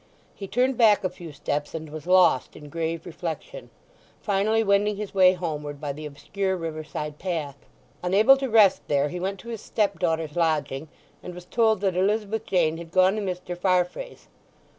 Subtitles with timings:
[0.33, 3.69] He turned back a few steps and was lost in grave reflection,
[4.19, 7.57] finally wending his way homeward by the obscure river side path.
[8.01, 10.87] Unable to rest there he went to his stepdaughter's lodging,
[11.21, 13.55] and was told that Elizabeth Jane had gone to Mr.
[13.55, 14.27] Farfrae's.